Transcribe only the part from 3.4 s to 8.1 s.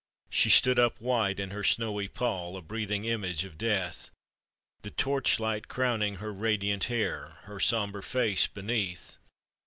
of death, The torch light crowning her radiant hair, Her sombre